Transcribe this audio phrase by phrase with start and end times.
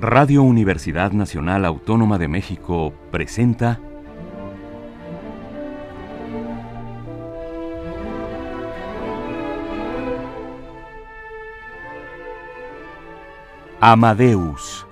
[0.00, 3.80] Radio Universidad Nacional Autónoma de México presenta
[13.80, 14.86] Amadeus.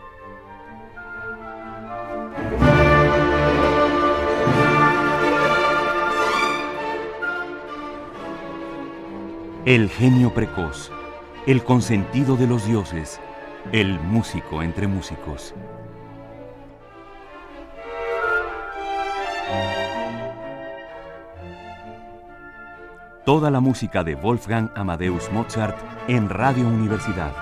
[9.64, 10.90] El genio precoz,
[11.46, 13.20] el consentido de los dioses,
[13.72, 15.54] el músico entre músicos.
[23.24, 25.76] Toda la música de Wolfgang Amadeus Mozart
[26.06, 27.32] en Radio Universidad.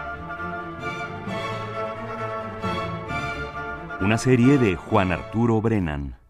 [4.01, 6.24] Una serie de Juan Arturo Brennan.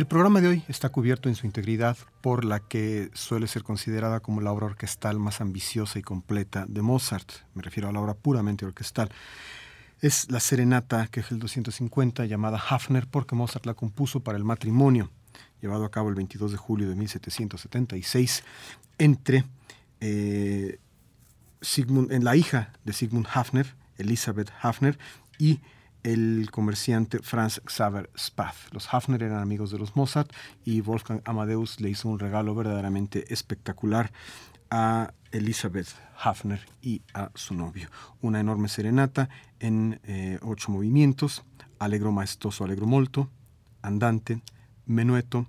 [0.00, 4.20] El programa de hoy está cubierto en su integridad por la que suele ser considerada
[4.20, 7.30] como la obra orquestal más ambiciosa y completa de Mozart.
[7.52, 9.10] Me refiero a la obra puramente orquestal.
[10.00, 14.44] Es la serenata que es el 250 llamada Hafner porque Mozart la compuso para el
[14.44, 15.10] matrimonio
[15.60, 18.42] llevado a cabo el 22 de julio de 1776
[18.96, 19.44] entre
[20.00, 20.78] eh,
[21.76, 24.98] en la hija de Sigmund Hafner, Elizabeth Hafner,
[25.38, 25.60] y
[26.02, 28.72] el comerciante Franz Xaver Spath.
[28.72, 30.32] Los Hafner eran amigos de los Mozart
[30.64, 34.12] y Wolfgang Amadeus le hizo un regalo verdaderamente espectacular
[34.70, 37.88] a Elizabeth Hafner y a su novio.
[38.20, 41.44] Una enorme serenata en eh, ocho movimientos,
[41.78, 43.30] allegro maestoso, allegro molto,
[43.82, 44.42] andante,
[44.86, 45.46] menueto,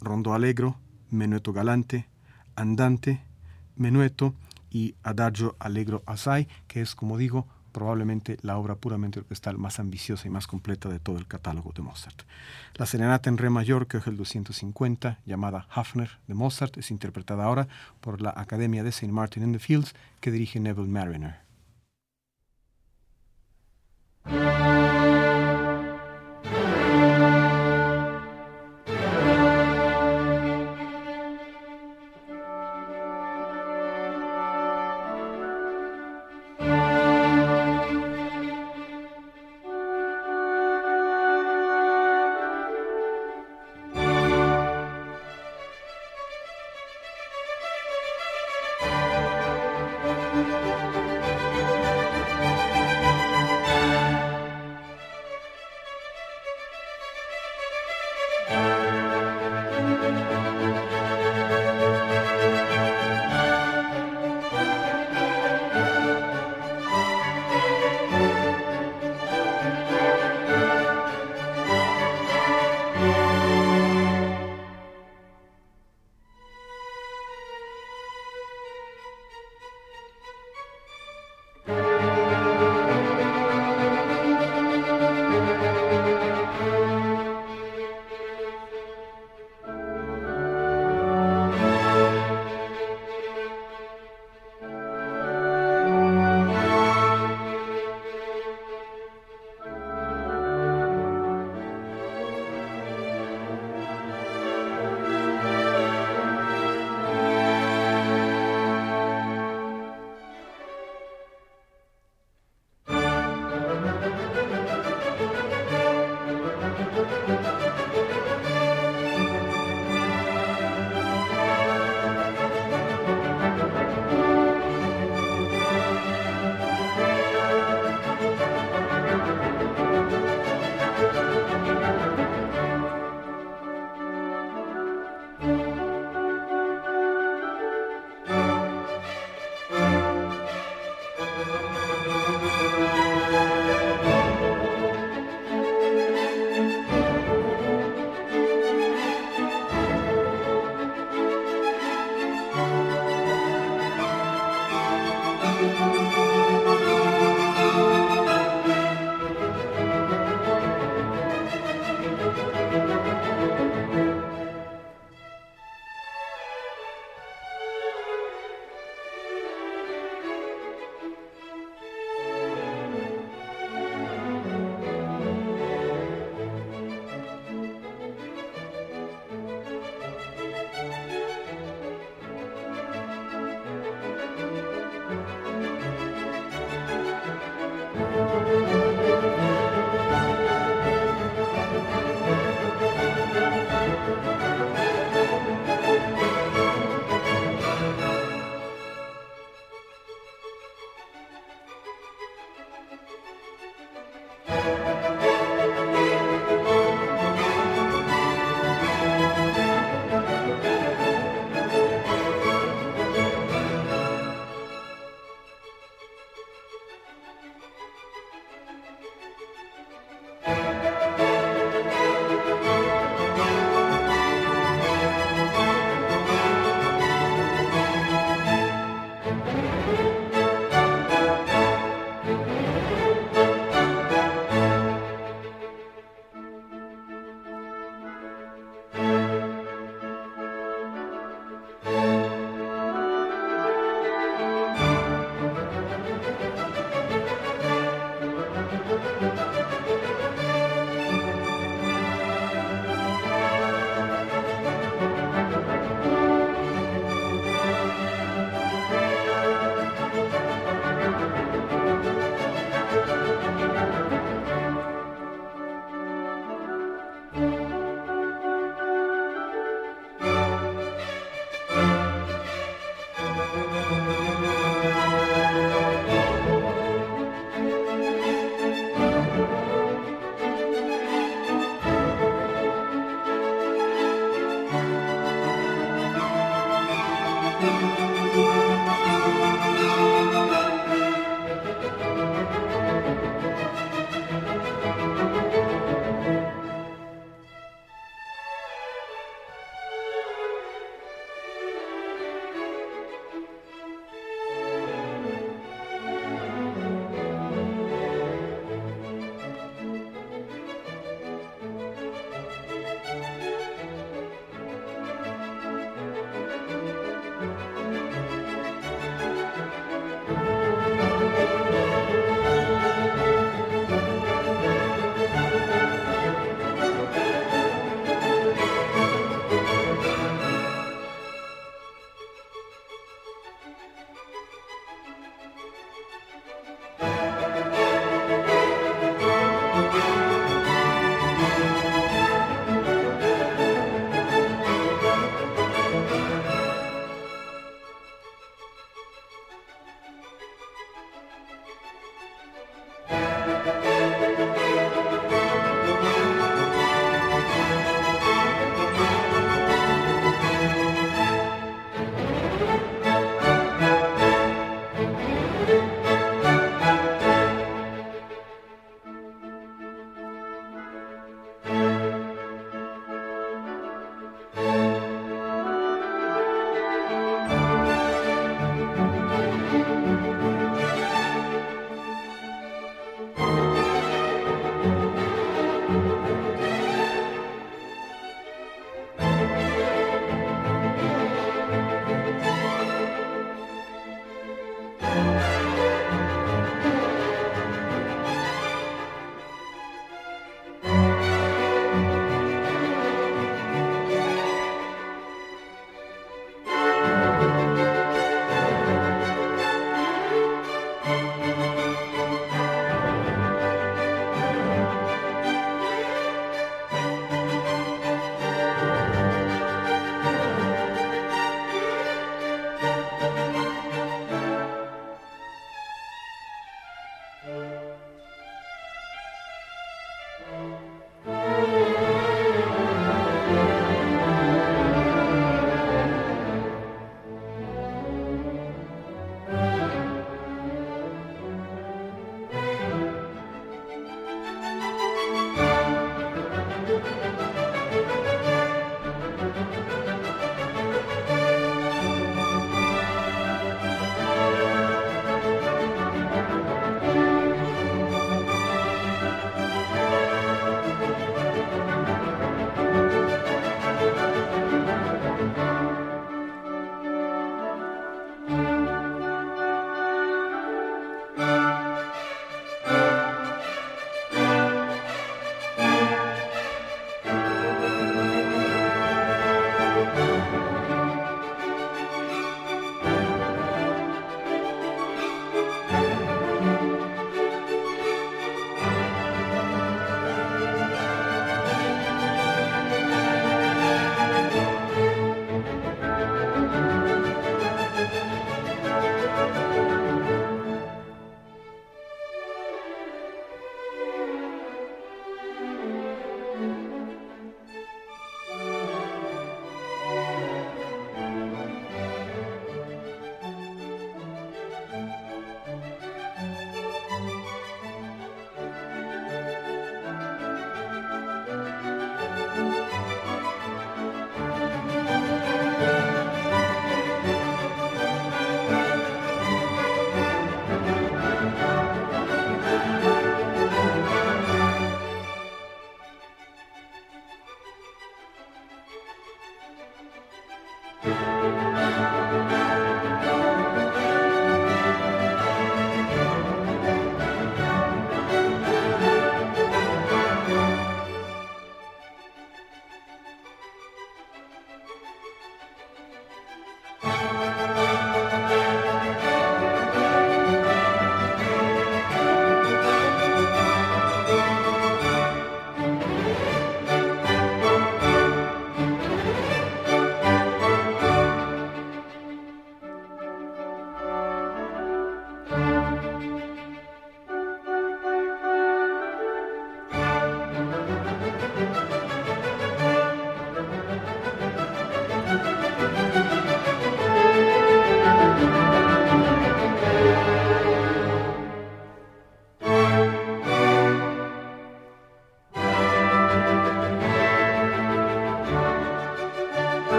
[0.00, 0.78] rondo allegro,
[1.10, 2.08] menueto galante,
[2.56, 3.22] andante,
[3.76, 4.34] menueto
[4.70, 10.28] y adagio allegro assai, que es, como digo, probablemente la obra puramente orquestal más ambiciosa
[10.28, 12.22] y más completa de todo el catálogo de Mozart.
[12.74, 17.44] La serenata en re mayor, que es el 250, llamada Hafner de Mozart, es interpretada
[17.44, 17.68] ahora
[18.00, 19.10] por la Academia de St.
[19.10, 21.40] Martin in the Fields, que dirige Neville Mariner.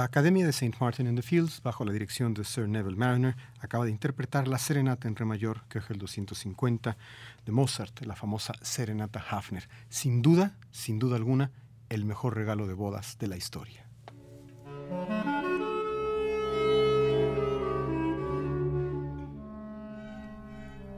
[0.00, 0.78] La Academia de St.
[0.80, 4.56] Martin in the Fields, bajo la dirección de Sir Neville Mariner, acaba de interpretar la
[4.56, 6.96] Serenata en Re mayor, el 250,
[7.44, 9.68] de Mozart, la famosa Serenata Hafner.
[9.90, 11.50] Sin duda, sin duda alguna,
[11.90, 13.84] el mejor regalo de bodas de la historia.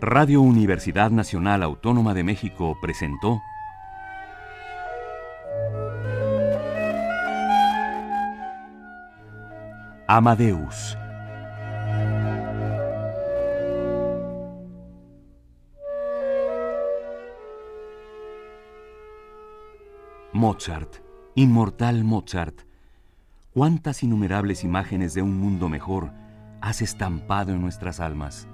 [0.00, 3.42] Radio Universidad Nacional Autónoma de México presentó
[10.14, 10.98] Amadeus.
[20.34, 20.96] Mozart,
[21.34, 22.60] inmortal Mozart,
[23.54, 26.10] cuántas innumerables imágenes de un mundo mejor
[26.60, 28.46] has estampado en nuestras almas.